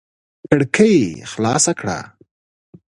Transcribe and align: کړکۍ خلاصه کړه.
کړکۍ 0.49 0.95
خلاصه 1.31 1.71
کړه. 1.79 1.99